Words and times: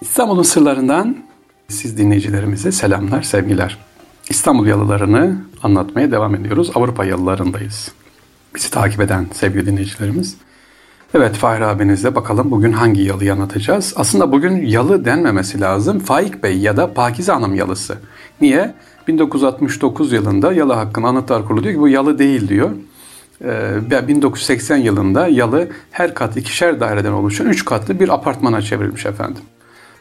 İstanbul'un 0.00 0.42
sırlarından 0.42 1.16
siz 1.68 1.98
dinleyicilerimize 1.98 2.72
selamlar, 2.72 3.22
sevgiler. 3.22 3.78
İstanbul 4.28 4.66
yalılarını 4.66 5.36
anlatmaya 5.62 6.12
devam 6.12 6.34
ediyoruz. 6.34 6.70
Avrupa 6.74 7.04
yalılarındayız. 7.04 7.92
Bizi 8.54 8.70
takip 8.70 9.00
eden 9.00 9.26
sevgili 9.32 9.66
dinleyicilerimiz. 9.66 10.36
Evet 11.14 11.34
Fahri 11.36 11.64
abinizle 11.64 12.14
bakalım 12.14 12.50
bugün 12.50 12.72
hangi 12.72 13.02
yalıyı 13.02 13.32
anlatacağız? 13.32 13.94
Aslında 13.96 14.32
bugün 14.32 14.66
yalı 14.66 15.04
denmemesi 15.04 15.60
lazım. 15.60 15.98
Faik 15.98 16.42
Bey 16.42 16.58
ya 16.58 16.76
da 16.76 16.94
Pakize 16.94 17.32
Hanım 17.32 17.54
yalısı. 17.54 17.98
Niye? 18.40 18.74
1969 19.08 20.12
yılında 20.12 20.52
Yalı 20.52 20.72
Hakkın 20.72 21.02
Anıtlar 21.02 21.46
Kurulu 21.46 21.62
diyor 21.62 21.74
ki 21.74 21.80
bu 21.80 21.88
yalı 21.88 22.18
değil 22.18 22.48
diyor. 22.48 22.70
Ee, 23.44 24.08
1980 24.08 24.76
yılında 24.76 25.28
yalı 25.28 25.68
her 25.90 26.14
kat 26.14 26.36
ikişer 26.36 26.80
daireden 26.80 27.12
oluşan 27.12 27.46
üç 27.46 27.64
katlı 27.64 28.00
bir 28.00 28.08
apartmana 28.08 28.62
çevrilmiş 28.62 29.06
efendim. 29.06 29.42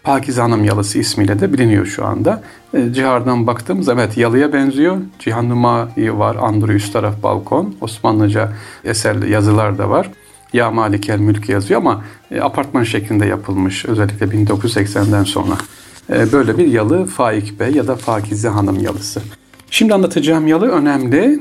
Pakize 0.08 0.42
Hanım 0.42 0.64
yalısı 0.64 1.00
ismiyle 1.00 1.40
de 1.40 1.54
biliniyor 1.54 1.86
şu 1.86 2.06
anda. 2.06 2.44
E, 2.74 2.94
cihardan 2.94 3.48
baktığımız 3.48 3.90
evet 3.90 4.18
yalıya 4.18 4.54
benziyor. 4.54 4.98
Cihan 5.20 5.64
var, 5.64 6.36
andırıyor 6.36 6.80
üst 6.80 6.94
taraf 6.94 7.24
balkon. 7.24 7.76
Osmanlıca 7.82 8.54
eserli 8.84 9.32
yazılar 9.32 9.78
da 9.78 9.90
var. 9.90 10.12
Ya 10.54 10.72
Malikel 10.72 11.20
Mülk 11.20 11.50
yazıyor 11.50 11.80
ama 11.80 12.04
e, 12.32 12.42
apartman 12.42 12.84
şeklinde 12.84 13.26
yapılmış 13.26 13.86
özellikle 13.86 14.26
1980'den 14.26 15.24
sonra. 15.24 15.58
E, 16.10 16.32
böyle 16.32 16.58
bir 16.58 16.68
yalı 16.68 17.06
Faik 17.06 17.60
Bey 17.60 17.72
ya 17.72 17.88
da 17.88 17.96
Fakize 17.96 18.50
Hanım 18.50 18.80
yalısı. 18.80 19.22
Şimdi 19.72 19.94
anlatacağım 19.94 20.48
yalı 20.48 20.70
önemli. 20.70 21.40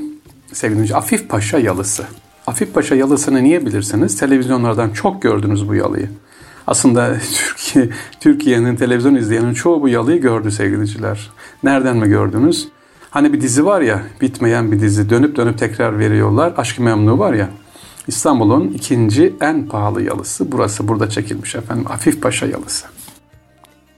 Sevgili 0.53 0.95
Afif 0.95 1.29
Paşa 1.29 1.59
yalısı. 1.59 2.05
Afif 2.47 2.75
Paşa 2.75 2.95
yalısını 2.95 3.45
niye 3.45 3.67
bilirsiniz? 3.67 4.19
Televizyonlardan 4.19 4.91
çok 4.91 5.23
gördünüz 5.23 5.69
bu 5.69 5.75
yalıyı. 5.75 6.09
Aslında 6.67 7.17
Türkiye 7.57 7.89
Türkiye'nin 8.21 8.77
televizyon 8.77 9.15
izleyenin 9.15 9.55
çoğu 9.55 9.83
bu 9.83 9.89
yalıyı 9.89 10.21
gördü 10.21 10.51
sevgiliciler. 10.51 11.31
Nereden 11.63 11.97
mi 11.97 12.09
gördünüz? 12.09 12.69
Hani 13.11 13.33
bir 13.33 13.41
dizi 13.41 13.67
var 13.67 13.81
ya, 13.81 14.03
bitmeyen 14.21 14.73
bir 14.73 14.81
dizi. 14.81 15.11
Dönüp 15.11 15.37
dönüp 15.37 15.59
tekrar 15.59 15.99
veriyorlar. 15.99 16.55
Aşk-ı 16.57 16.83
Memnu 16.83 17.19
var 17.19 17.33
ya. 17.33 17.49
İstanbul'un 18.07 18.69
ikinci 18.69 19.35
en 19.41 19.67
pahalı 19.67 20.03
yalısı. 20.03 20.53
Burası 20.53 20.89
burada 20.89 21.11
çekilmiş 21.11 21.55
efendim. 21.55 21.85
Afif 21.89 22.23
Paşa 22.23 22.47
yalısı. 22.47 22.87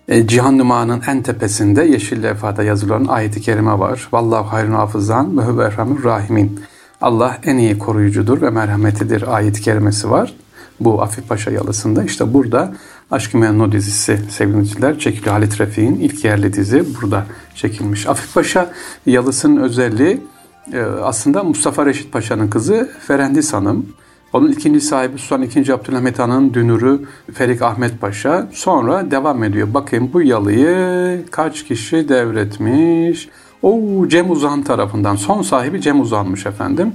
E, 0.08 0.26
Cihan 0.26 0.58
Numa'nın 0.58 1.02
en 1.06 1.22
tepesinde 1.22 1.84
yeşil 1.84 2.22
levhada 2.22 2.62
yazılan 2.62 3.04
ayet-i 3.04 3.40
kerime 3.40 3.78
var. 3.78 4.08
Vallahu 4.12 4.52
hayrun 4.52 4.72
hafızan 4.72 5.38
ve 5.38 5.42
huve 5.42 5.72
rahimin. 6.04 6.60
Allah 7.00 7.38
en 7.44 7.56
iyi 7.56 7.78
koruyucudur 7.78 8.42
ve 8.42 8.50
merhametidir 8.50 9.36
ayet-i 9.36 9.62
kerimesi 9.62 10.10
var 10.10 10.34
bu 10.80 11.02
Afif 11.02 11.28
Paşa 11.28 11.50
yalısında. 11.50 12.04
İşte 12.04 12.34
burada 12.34 12.74
Aşk-ı 13.10 13.38
Memnu 13.38 13.72
dizisi 13.72 14.20
sevgiliciler 14.30 14.98
çekiliyor. 14.98 15.34
Halit 15.34 15.60
Refik'in 15.60 15.94
ilk 15.94 16.24
yerli 16.24 16.52
dizi 16.52 16.84
burada 17.00 17.26
çekilmiş. 17.54 18.06
Afif 18.06 18.34
Paşa 18.34 18.72
yalısının 19.06 19.56
özelliği 19.56 20.20
e, 20.72 20.80
aslında 20.80 21.44
Mustafa 21.44 21.86
Reşit 21.86 22.12
Paşa'nın 22.12 22.48
kızı 22.48 22.90
Ferendis 23.06 23.52
Hanım. 23.52 23.86
Onun 24.32 24.52
ikinci 24.52 24.80
sahibi 24.80 25.18
Sultan 25.18 25.42
II. 25.42 25.72
Abdülhamit 25.72 26.18
Han'ın 26.18 26.54
dünürü 26.54 27.00
Ferik 27.34 27.62
Ahmet 27.62 28.00
Paşa. 28.00 28.48
Sonra 28.52 29.10
devam 29.10 29.44
ediyor. 29.44 29.68
Bakın 29.74 30.10
bu 30.12 30.22
yalıyı 30.22 31.24
kaç 31.30 31.64
kişi 31.64 32.08
devretmiş? 32.08 33.28
O 33.62 33.80
Cem 34.08 34.30
Uzan 34.30 34.62
tarafından. 34.62 35.16
Son 35.16 35.42
sahibi 35.42 35.80
Cem 35.80 36.00
Uzan'mış 36.00 36.46
efendim. 36.46 36.92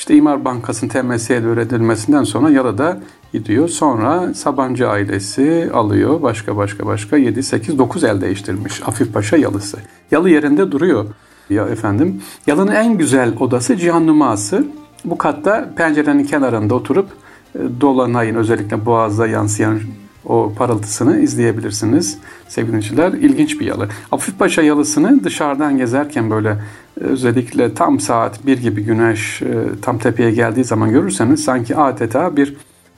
İşte 0.00 0.14
İmar 0.14 0.44
Bankası'nın 0.44 0.90
TMS'ye 0.90 1.42
devredilmesinden 1.42 2.24
sonra 2.24 2.50
Yalı'da 2.50 3.00
gidiyor. 3.32 3.68
Sonra 3.68 4.34
Sabancı 4.34 4.88
ailesi 4.88 5.70
alıyor. 5.74 6.22
Başka 6.22 6.56
başka 6.56 6.86
başka 6.86 7.16
7, 7.16 7.42
8, 7.42 7.78
9 7.78 8.04
el 8.04 8.20
değiştirmiş. 8.20 8.82
Afif 8.86 9.14
Paşa 9.14 9.36
Yalısı. 9.36 9.78
Yalı 10.10 10.30
yerinde 10.30 10.72
duruyor. 10.72 11.06
Ya 11.50 11.68
efendim. 11.68 12.22
Yalı'nın 12.46 12.72
en 12.72 12.98
güzel 12.98 13.32
odası 13.40 13.76
Cihan 13.76 14.06
Numası. 14.06 14.64
Bu 15.04 15.18
katta 15.18 15.70
pencerenin 15.76 16.24
kenarında 16.24 16.74
oturup 16.74 17.08
e, 17.54 17.58
Dolanay'ın 17.80 18.34
özellikle 18.34 18.86
boğazda 18.86 19.26
yansıyan 19.26 19.80
o 20.24 20.52
parıltısını 20.56 21.20
izleyebilirsiniz 21.20 22.18
sevgiliciler. 22.48 23.12
İlginç 23.12 23.60
bir 23.60 23.66
yalı. 23.66 23.88
Afif 24.12 24.38
Paşa 24.38 24.62
yalısını 24.62 25.24
dışarıdan 25.24 25.78
gezerken 25.78 26.30
böyle 26.30 26.56
özellikle 27.00 27.74
tam 27.74 28.00
saat 28.00 28.46
1 28.46 28.58
gibi 28.58 28.84
güneş 28.84 29.42
e, 29.42 29.64
tam 29.82 29.98
tepeye 29.98 30.30
geldiği 30.30 30.64
zaman 30.64 30.90
görürseniz 30.90 31.44
sanki 31.44 31.76
adeta 31.76 32.36
bir 32.36 32.56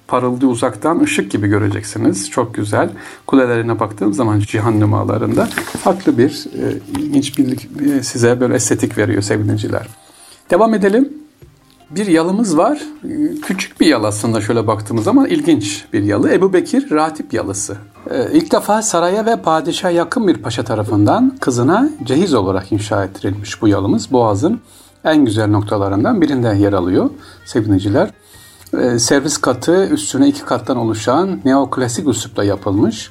parıldı 0.09 0.47
uzaktan 0.47 1.01
ışık 1.01 1.31
gibi 1.31 1.49
göreceksiniz. 1.49 2.31
Çok 2.31 2.55
güzel. 2.55 2.91
Kulelerine 3.27 3.81
baktığım 3.81 4.15
zaman 4.15 4.41
cihan 4.41 4.81
numalarında 4.81 5.49
farklı 5.85 6.19
bir 6.19 6.47
e, 6.59 7.01
ilginç 7.01 7.39
bir 7.39 7.59
e, 7.97 8.03
size 8.03 8.41
böyle 8.41 8.55
estetik 8.55 8.99
veriyor 8.99 9.23
sevgiliciler. 9.23 9.87
Devam 10.51 10.75
edelim. 10.75 11.22
Bir 11.97 12.07
yalımız 12.07 12.57
var. 12.57 12.83
Küçük 13.43 13.81
bir 13.81 13.87
yal 13.87 14.05
aslında 14.05 14.41
şöyle 14.41 14.67
baktığımız 14.67 15.05
zaman 15.05 15.27
ilginç 15.27 15.85
bir 15.93 16.03
yalı. 16.03 16.33
Ebu 16.33 16.53
Bekir 16.53 16.91
Ratip 16.91 17.35
yalısı. 17.35 17.77
Ee, 18.11 18.29
ilk 18.33 18.53
defa 18.53 18.83
saraya 18.83 19.27
ve 19.27 19.37
padişaha 19.37 19.91
yakın 19.91 20.29
bir 20.29 20.37
paşa 20.37 20.63
tarafından 20.65 21.37
kızına 21.41 21.91
cehiz 22.05 22.35
olarak 22.35 22.73
inşa 22.73 23.05
ettirilmiş 23.05 23.63
bu 23.63 23.69
yalımız. 23.69 24.13
Boğaz'ın 24.13 24.61
en 25.05 25.25
güzel 25.25 25.51
noktalarından 25.51 26.21
birinde 26.21 26.49
yer 26.49 26.73
alıyor 26.73 27.11
sevgiliciler. 27.45 28.11
Ee, 28.79 28.99
servis 28.99 29.37
katı 29.37 29.87
üstüne 29.87 30.29
iki 30.29 30.45
kattan 30.45 30.77
oluşan 30.77 31.41
neoklasik 31.45 32.09
üslupla 32.09 32.45
yapılmış. 32.45 33.11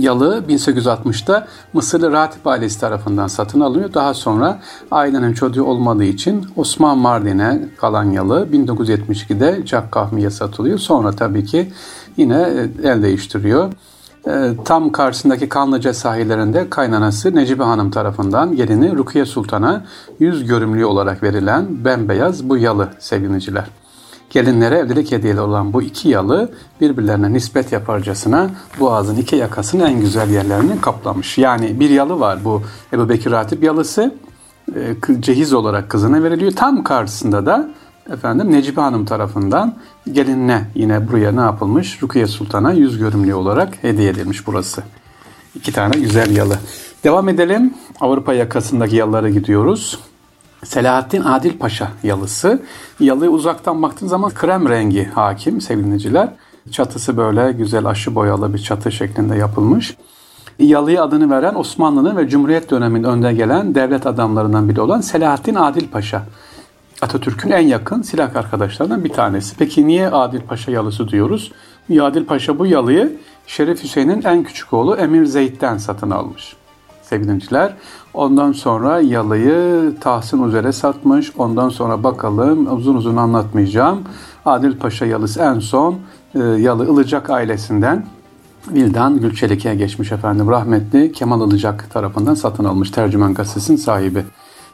Yalı 0.00 0.44
1860'da 0.48 1.46
Mısırlı 1.72 2.12
Ratip 2.12 2.46
ailesi 2.46 2.80
tarafından 2.80 3.26
satın 3.26 3.60
alınıyor. 3.60 3.94
Daha 3.94 4.14
sonra 4.14 4.58
ailenin 4.90 5.32
çocuğu 5.32 5.64
olmadığı 5.64 6.04
için 6.04 6.46
Osman 6.56 6.98
Mardin'e 6.98 7.68
kalan 7.76 8.10
yalı 8.10 8.48
1972'de 8.52 9.66
Cakkahmi'ye 9.66 10.30
satılıyor. 10.30 10.78
Sonra 10.78 11.12
tabii 11.12 11.44
ki 11.44 11.72
yine 12.16 12.40
e, 12.82 12.88
el 12.88 13.02
değiştiriyor. 13.02 13.72
E, 14.26 14.50
tam 14.64 14.92
karşısındaki 14.92 15.48
Kanlıca 15.48 15.94
sahillerinde 15.94 16.70
kaynanası 16.70 17.34
Necibe 17.34 17.62
Hanım 17.62 17.90
tarafından 17.90 18.56
gelini 18.56 18.96
Rukiye 18.96 19.26
Sultan'a 19.26 19.84
yüz 20.20 20.44
görümlü 20.44 20.84
olarak 20.84 21.22
verilen 21.22 21.84
bembeyaz 21.84 22.48
bu 22.48 22.56
yalı 22.56 22.88
sevgiliciler. 22.98 23.64
Gelinlere 24.30 24.78
evlilik 24.78 25.12
hediyeli 25.12 25.40
olan 25.40 25.72
bu 25.72 25.82
iki 25.82 26.08
yalı 26.08 26.52
birbirlerine 26.80 27.32
nispet 27.32 27.72
yaparcasına 27.72 28.50
boğazın 28.80 29.16
iki 29.16 29.36
yakasının 29.36 29.84
en 29.84 30.00
güzel 30.00 30.30
yerlerini 30.30 30.80
kaplamış. 30.80 31.38
Yani 31.38 31.80
bir 31.80 31.90
yalı 31.90 32.20
var 32.20 32.38
bu 32.44 32.62
Ebu 32.92 33.08
Bekir 33.08 33.30
Ratip 33.30 33.62
yalısı. 33.62 34.14
E, 34.76 34.94
cehiz 35.20 35.52
olarak 35.52 35.90
kızına 35.90 36.22
veriliyor. 36.22 36.52
Tam 36.52 36.84
karşısında 36.84 37.46
da 37.46 37.68
efendim 38.12 38.52
Necibe 38.52 38.80
Hanım 38.80 39.04
tarafından 39.04 39.74
gelinine 40.12 40.70
yine 40.74 41.08
buraya 41.08 41.32
ne 41.32 41.40
yapılmış? 41.40 42.02
Rukiye 42.02 42.26
Sultan'a 42.26 42.72
yüz 42.72 42.98
görümlü 42.98 43.34
olarak 43.34 43.82
hediye 43.82 44.10
edilmiş 44.10 44.46
burası. 44.46 44.82
İki 45.54 45.72
tane 45.72 46.00
güzel 46.00 46.36
yalı. 46.36 46.58
Devam 47.04 47.28
edelim. 47.28 47.74
Avrupa 48.00 48.34
yakasındaki 48.34 48.96
yalılara 48.96 49.30
gidiyoruz. 49.30 49.98
Selahattin 50.64 51.22
Adil 51.22 51.58
Paşa 51.58 51.88
yalısı. 52.02 52.62
Yalıya 53.00 53.30
uzaktan 53.30 53.82
baktığın 53.82 54.06
zaman 54.06 54.30
krem 54.30 54.68
rengi 54.68 55.04
hakim 55.04 55.60
sevgiliciler. 55.60 56.28
Çatısı 56.70 57.16
böyle 57.16 57.52
güzel 57.52 57.86
aşı 57.86 58.14
boyalı 58.14 58.54
bir 58.54 58.58
çatı 58.58 58.92
şeklinde 58.92 59.36
yapılmış. 59.36 59.96
Yalıya 60.58 61.04
adını 61.04 61.30
veren 61.30 61.54
Osmanlı'nın 61.54 62.16
ve 62.16 62.28
Cumhuriyet 62.28 62.70
döneminde 62.70 63.06
önde 63.06 63.32
gelen 63.32 63.74
devlet 63.74 64.06
adamlarından 64.06 64.68
biri 64.68 64.80
olan 64.80 65.00
Selahattin 65.00 65.54
Adil 65.54 65.88
Paşa. 65.88 66.22
Atatürk'ün 67.02 67.50
en 67.50 67.66
yakın 67.66 68.02
silah 68.02 68.36
arkadaşlarından 68.36 69.04
bir 69.04 69.12
tanesi. 69.12 69.56
Peki 69.56 69.86
niye 69.86 70.08
Adil 70.08 70.40
Paşa 70.40 70.70
yalısı 70.70 71.08
diyoruz? 71.08 71.52
Adil 72.00 72.24
Paşa 72.24 72.58
bu 72.58 72.66
yalıyı 72.66 73.16
Şerif 73.46 73.84
Hüseyin'in 73.84 74.22
en 74.22 74.44
küçük 74.44 74.72
oğlu 74.72 74.96
Emir 74.96 75.24
Zeyd'den 75.24 75.78
satın 75.78 76.10
almış 76.10 76.56
sevgiliciler. 77.08 77.74
Ondan 78.14 78.52
sonra 78.52 79.00
yalıyı 79.00 79.94
Tahsin 80.00 80.42
üzere 80.42 80.72
satmış. 80.72 81.32
Ondan 81.38 81.68
sonra 81.68 82.02
bakalım 82.02 82.76
uzun 82.76 82.94
uzun 82.94 83.16
anlatmayacağım. 83.16 83.98
Adil 84.46 84.78
Paşa 84.78 85.06
yalısı 85.06 85.40
en 85.40 85.58
son 85.58 85.98
e, 86.34 86.38
yalı 86.38 86.92
Ilıcak 86.92 87.30
ailesinden 87.30 88.06
Vildan 88.68 89.20
Gülçelik'e 89.20 89.74
geçmiş 89.74 90.12
efendim. 90.12 90.50
Rahmetli 90.50 91.12
Kemal 91.12 91.48
Ilıcak 91.48 91.90
tarafından 91.90 92.34
satın 92.34 92.64
almış 92.64 92.90
tercüman 92.90 93.34
gazetesinin 93.34 93.76
sahibi. 93.76 94.24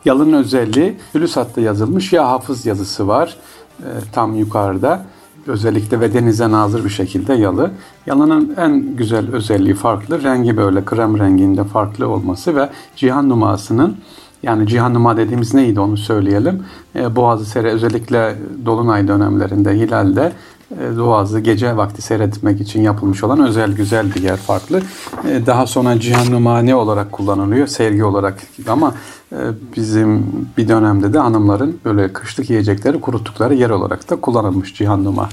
Yalının 0.04 0.32
özelliği 0.32 0.96
Hülüs 1.14 1.36
hattı 1.36 1.60
yazılmış 1.60 2.12
ya 2.12 2.30
hafız 2.30 2.66
yazısı 2.66 3.08
var 3.08 3.36
e, 3.80 3.88
tam 4.12 4.34
yukarıda 4.34 5.04
özellikle 5.46 6.00
ve 6.00 6.14
denize 6.14 6.50
nazır 6.50 6.84
bir 6.84 6.90
şekilde 6.90 7.34
yalı. 7.34 7.70
Yalının 8.06 8.54
en 8.56 8.96
güzel 8.96 9.34
özelliği 9.34 9.74
farklı. 9.74 10.22
Rengi 10.22 10.56
böyle 10.56 10.84
krem 10.84 11.18
renginde 11.18 11.64
farklı 11.64 12.08
olması 12.08 12.56
ve 12.56 12.68
cihan 12.96 13.28
numarasının 13.28 13.96
yani 14.42 14.66
cihan 14.66 14.94
numara 14.94 15.16
dediğimiz 15.16 15.54
neydi 15.54 15.80
onu 15.80 15.96
söyleyelim. 15.96 16.64
E, 16.96 17.16
Boğazı 17.16 17.44
Sere 17.44 17.70
özellikle 17.70 18.36
Dolunay 18.66 19.08
dönemlerinde, 19.08 19.72
hilalde 19.72 20.32
Boğaz'ı 20.70 21.40
gece 21.40 21.76
vakti 21.76 22.02
seyretmek 22.02 22.60
için 22.60 22.82
yapılmış 22.82 23.24
olan 23.24 23.46
özel 23.46 23.72
güzel 23.72 24.14
bir 24.14 24.22
yer 24.22 24.36
farklı. 24.36 24.80
E, 25.28 25.46
daha 25.46 25.66
sonra 25.66 26.00
cihannumane 26.00 26.74
olarak 26.74 27.12
kullanılıyor, 27.12 27.66
sergi 27.66 28.04
olarak 28.04 28.42
ama 28.68 28.94
e, 29.32 29.36
bizim 29.76 30.26
bir 30.56 30.68
dönemde 30.68 31.12
de 31.12 31.18
hanımların 31.18 31.78
böyle 31.84 32.12
kışlık 32.12 32.50
yiyecekleri 32.50 33.00
kuruttukları 33.00 33.54
yer 33.54 33.70
olarak 33.70 34.10
da 34.10 34.16
kullanılmış 34.16 34.74
cihannuma 34.74 35.28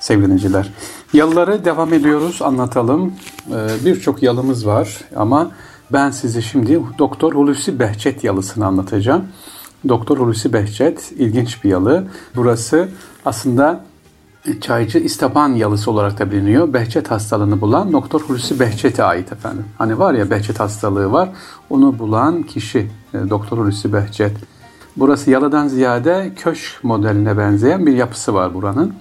sevgili 0.00 0.26
dinleyiciler. 0.26 0.72
Yalıları 1.12 1.64
devam 1.64 1.92
ediyoruz 1.92 2.42
anlatalım. 2.42 3.12
Birçok 3.84 4.22
yalımız 4.22 4.66
var 4.66 4.98
ama 5.16 5.50
ben 5.92 6.10
size 6.10 6.42
şimdi 6.42 6.80
Doktor 6.98 7.34
Hulusi 7.34 7.78
Behçet 7.78 8.24
yalısını 8.24 8.66
anlatacağım. 8.66 9.24
Doktor 9.88 10.18
Hulusi 10.18 10.52
Behçet 10.52 11.12
ilginç 11.12 11.64
bir 11.64 11.70
yalı. 11.70 12.04
Burası 12.36 12.88
aslında 13.24 13.84
Çaycı 14.60 14.98
İstaban 14.98 15.48
yalısı 15.48 15.90
olarak 15.90 16.18
da 16.18 16.30
biliniyor. 16.30 16.72
Behçet 16.72 17.10
hastalığını 17.10 17.60
bulan 17.60 17.92
Doktor 17.92 18.20
Hulusi 18.20 18.60
Behçet'e 18.60 19.04
ait 19.04 19.32
efendim. 19.32 19.64
Hani 19.78 19.98
var 19.98 20.14
ya 20.14 20.30
Behçet 20.30 20.60
hastalığı 20.60 21.12
var. 21.12 21.28
Onu 21.70 21.98
bulan 21.98 22.42
kişi 22.42 22.90
e, 23.14 23.30
Doktor 23.30 23.58
Hulusi 23.58 23.92
Behçet. 23.92 24.36
Burası 24.96 25.30
yalıdan 25.30 25.68
ziyade 25.68 26.32
köşk 26.36 26.84
modeline 26.84 27.38
benzeyen 27.38 27.86
bir 27.86 27.92
yapısı 27.92 28.34
var 28.34 28.54
buranın. 28.54 28.94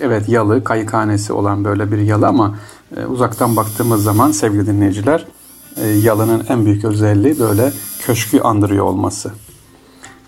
Evet 0.00 0.28
yalı, 0.28 0.64
kayıkhanesi 0.64 1.32
olan 1.32 1.64
böyle 1.64 1.92
bir 1.92 1.98
yalı 1.98 2.26
ama 2.26 2.54
e, 2.96 3.04
uzaktan 3.04 3.56
baktığımız 3.56 4.02
zaman 4.02 4.30
sevgili 4.30 4.66
dinleyiciler 4.66 5.26
e, 5.76 5.86
yalının 5.88 6.44
en 6.48 6.64
büyük 6.64 6.84
özelliği 6.84 7.38
böyle 7.38 7.72
köşkü 8.00 8.40
andırıyor 8.40 8.84
olması. 8.84 9.32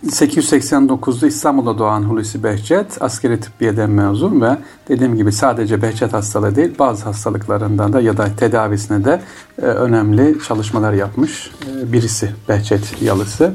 889'da 0.07 1.27
İstanbul'da 1.27 1.79
doğan 1.79 2.03
Hulusi 2.03 2.43
Behçet 2.43 3.03
askeri 3.03 3.41
tıbbiyeden 3.41 3.91
mezun 3.91 4.41
ve 4.41 4.59
dediğim 4.89 5.17
gibi 5.17 5.33
sadece 5.33 5.83
Behçet 5.83 6.13
hastalığı 6.13 6.57
değil 6.57 6.75
bazı 6.79 7.05
hastalıklarından 7.05 7.93
da 7.93 8.01
ya 8.01 8.17
da 8.17 8.29
tedavisine 8.37 9.05
de 9.05 9.21
e, 9.63 9.65
önemli 9.65 10.37
çalışmalar 10.49 10.93
yapmış 10.93 11.51
e, 11.67 11.93
birisi 11.93 12.31
Behçet 12.49 13.03
yalısı. 13.03 13.55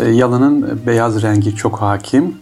E, 0.00 0.08
yalının 0.08 0.80
beyaz 0.86 1.22
rengi 1.22 1.56
çok 1.56 1.80
hakim. 1.80 2.34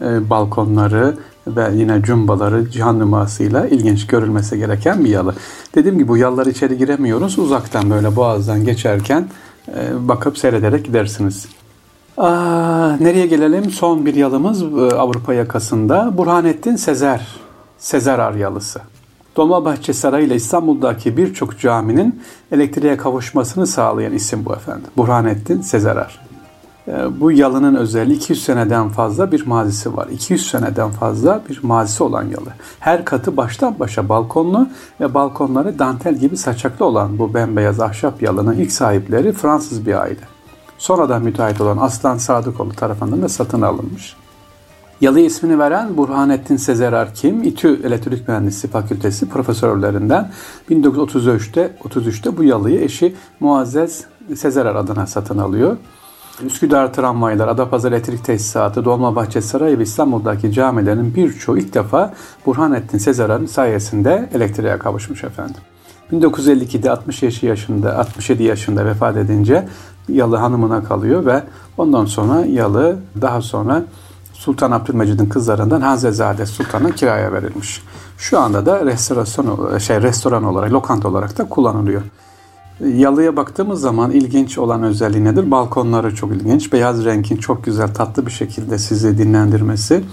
Balkonları 0.00 1.18
ve 1.46 1.70
yine 1.74 2.02
cumbaları 2.02 2.70
cihan 2.70 2.98
numarasıyla 2.98 3.66
ilginç 3.66 4.06
görülmesi 4.06 4.58
gereken 4.58 5.04
bir 5.04 5.10
yalı. 5.10 5.34
Dediğim 5.74 5.98
gibi 5.98 6.08
bu 6.08 6.16
yallar 6.16 6.46
içeri 6.46 6.78
giremiyoruz. 6.78 7.38
Uzaktan 7.38 7.90
böyle 7.90 8.16
boğazdan 8.16 8.64
geçerken 8.64 9.28
bakıp 9.98 10.38
seyrederek 10.38 10.84
gidersiniz. 10.84 11.48
Nereye 13.00 13.26
gelelim? 13.26 13.70
Son 13.70 14.06
bir 14.06 14.14
yalımız 14.14 14.62
e, 14.62 14.66
Avrupa 14.96 15.34
yakasında. 15.34 16.18
Burhanettin 16.18 16.76
Sezer, 16.76 17.26
Sezer 17.78 18.18
Aryalısı. 18.18 18.80
Dolmabahçe 19.36 19.92
Sarayı 19.92 20.26
ile 20.26 20.34
İstanbul'daki 20.34 21.16
birçok 21.16 21.58
caminin 21.58 22.22
elektriğe 22.52 22.96
kavuşmasını 22.96 23.66
sağlayan 23.66 24.12
isim 24.12 24.44
bu 24.44 24.52
efendim. 24.52 24.86
Burhanettin 24.96 25.60
Sezerar. 25.60 26.20
E, 26.88 27.20
bu 27.20 27.32
yalının 27.32 27.74
özelliği 27.74 28.16
200 28.16 28.44
seneden 28.44 28.88
fazla 28.88 29.32
bir 29.32 29.46
mazisi 29.46 29.96
var. 29.96 30.08
200 30.12 30.50
seneden 30.50 30.90
fazla 30.90 31.42
bir 31.48 31.60
mazisi 31.62 32.02
olan 32.02 32.22
yalı. 32.22 32.50
Her 32.80 33.04
katı 33.04 33.36
baştan 33.36 33.78
başa 33.78 34.08
balkonlu 34.08 34.68
ve 35.00 35.14
balkonları 35.14 35.78
dantel 35.78 36.14
gibi 36.14 36.36
saçaklı 36.36 36.84
olan 36.84 37.18
bu 37.18 37.34
bembeyaz 37.34 37.80
ahşap 37.80 38.22
yalının 38.22 38.56
ilk 38.56 38.72
sahipleri 38.72 39.32
Fransız 39.32 39.86
bir 39.86 40.00
aile. 40.00 40.37
Sonradan 40.78 41.22
müteahhit 41.22 41.60
olan 41.60 41.76
Aslan 41.76 42.18
Sadıkoğlu 42.18 42.72
tarafından 42.72 43.22
da 43.22 43.28
satın 43.28 43.62
alınmış. 43.62 44.16
Yalı 45.00 45.20
ismini 45.20 45.58
veren 45.58 45.96
Burhanettin 45.96 46.56
Sezer 46.56 47.14
kim? 47.14 47.42
İTÜ 47.42 47.80
Elektrik 47.84 48.28
Mühendisi 48.28 48.68
Fakültesi 48.68 49.28
profesörlerinden 49.28 50.30
1933'te 50.70 51.76
33'te 51.84 52.36
bu 52.36 52.44
yalıyı 52.44 52.80
eşi 52.80 53.14
Muazzez 53.40 54.04
Sezerer 54.36 54.74
adına 54.74 55.06
satın 55.06 55.38
alıyor. 55.38 55.76
Üsküdar 56.46 56.92
tramvaylar, 56.92 57.48
Adapazarı 57.48 57.94
Elektrik 57.94 58.24
Tesisatı, 58.24 58.84
Dolmabahçe 58.84 59.40
Sarayı 59.40 59.78
ve 59.78 59.82
İstanbul'daki 59.82 60.52
camilerin 60.52 61.14
birçoğu 61.14 61.58
ilk 61.58 61.74
defa 61.74 62.14
Burhanettin 62.46 62.98
Sezer'in 62.98 63.46
sayesinde 63.46 64.28
elektriğe 64.34 64.78
kavuşmuş 64.78 65.24
efendim. 65.24 65.60
1952'de 66.12 66.90
60 66.90 67.42
yaşında, 67.42 67.98
67 67.98 68.42
yaşında 68.42 68.86
vefat 68.86 69.16
edince 69.16 69.68
Yalı 70.08 70.36
hanımına 70.36 70.84
kalıyor 70.84 71.26
ve 71.26 71.42
ondan 71.76 72.04
sonra 72.04 72.44
Yalı 72.44 72.96
daha 73.20 73.42
sonra 73.42 73.84
Sultan 74.32 74.70
Abdülmecid'in 74.70 75.26
kızlarından 75.26 75.80
Hanzezade 75.80 76.46
Sultan'a 76.46 76.90
kiraya 76.90 77.32
verilmiş. 77.32 77.82
Şu 78.18 78.38
anda 78.38 78.66
da 78.66 78.86
restorasyon 78.86 79.78
şey 79.78 80.02
restoran 80.02 80.44
olarak, 80.44 80.72
lokanta 80.72 81.08
olarak 81.08 81.38
da 81.38 81.48
kullanılıyor. 81.48 82.02
Yalıya 82.80 83.36
baktığımız 83.36 83.80
zaman 83.80 84.10
ilginç 84.10 84.58
olan 84.58 84.82
özelliği 84.82 85.24
nedir? 85.24 85.50
Balkonları 85.50 86.14
çok 86.14 86.32
ilginç. 86.32 86.72
Beyaz 86.72 87.04
renkin 87.04 87.36
çok 87.36 87.64
güzel, 87.64 87.94
tatlı 87.94 88.26
bir 88.26 88.30
şekilde 88.30 88.78
sizi 88.78 89.18
dinlendirmesi 89.18 90.04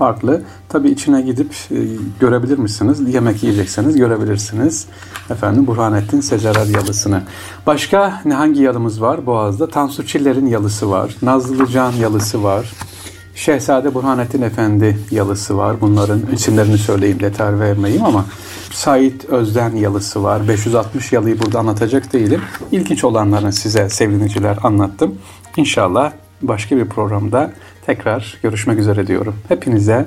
farklı. 0.00 0.42
Tabi 0.68 0.90
içine 0.90 1.22
gidip 1.22 1.54
e, 1.70 1.76
görebilir 2.20 2.58
misiniz? 2.58 3.14
Yemek 3.14 3.42
yiyecekseniz 3.42 3.96
görebilirsiniz. 3.96 4.86
Efendim 5.30 5.66
Burhanettin 5.66 6.20
Sezerer 6.20 6.66
yalısını. 6.66 7.22
Başka 7.66 8.20
ne 8.24 8.34
hangi 8.34 8.62
yalımız 8.62 9.02
var 9.02 9.26
Boğaz'da? 9.26 9.68
Tansu 9.68 10.06
Çiller'in 10.06 10.46
yalısı 10.46 10.90
var. 10.90 11.16
Nazlı 11.22 11.66
Can 11.66 11.92
yalısı 11.92 12.42
var. 12.42 12.72
Şehzade 13.34 13.94
Burhanettin 13.94 14.42
Efendi 14.42 14.98
yalısı 15.10 15.56
var. 15.56 15.80
Bunların 15.80 16.22
isimlerini 16.32 16.78
söyleyeyim, 16.78 17.20
detay 17.20 17.58
vermeyeyim 17.58 18.04
ama 18.04 18.24
Sait 18.72 19.24
Özden 19.24 19.76
yalısı 19.76 20.22
var. 20.22 20.48
560 20.48 21.12
yalıyı 21.12 21.42
burada 21.42 21.58
anlatacak 21.58 22.12
değilim. 22.12 22.40
İlginç 22.72 23.04
olanlarını 23.04 23.52
size 23.52 23.88
sevgiliciler 23.88 24.58
anlattım. 24.62 25.14
İnşallah 25.56 26.12
başka 26.42 26.76
bir 26.76 26.84
programda 26.84 27.52
tekrar 27.86 28.38
görüşmek 28.42 28.78
üzere 28.78 29.06
diyorum. 29.06 29.36
Hepinize 29.48 30.06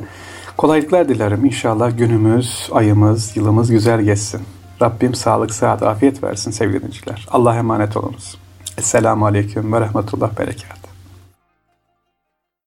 kolaylıklar 0.58 1.10
dilerim. 1.10 1.46
İnşallah 1.46 1.98
günümüz, 1.98 2.70
ayımız, 2.72 3.38
yılımız 3.38 3.72
güzel 3.72 4.02
geçsin. 4.02 4.42
Rabbim 4.82 5.16
sağlık, 5.16 5.54
sıhhat, 5.54 5.84
afiyet 5.84 6.24
versin 6.24 6.52
sevgili 6.52 6.80
dinleyiciler. 6.80 7.28
Allah'a 7.32 7.56
emanet 7.56 7.98
olunuz. 7.98 8.38
Esselamu 8.78 9.26
Aleyküm 9.26 9.74
ve 9.74 9.80
Rahmetullah 9.80 10.40
Berekat. 10.40 10.83